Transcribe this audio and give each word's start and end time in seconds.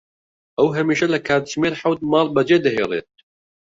ئەو 0.57 0.67
هەمیشە 0.77 1.07
لە 1.13 1.19
کاتژمێر 1.27 1.73
حەوت 1.81 1.99
ماڵ 2.11 2.27
بەجێ 2.35 2.57
دەهێڵێت. 2.65 3.09